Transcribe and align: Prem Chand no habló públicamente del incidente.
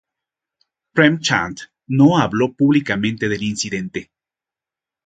Prem 0.95 1.19
Chand 1.19 1.57
no 1.89 2.17
habló 2.17 2.51
públicamente 2.55 3.29
del 3.29 3.43
incidente. 3.43 4.09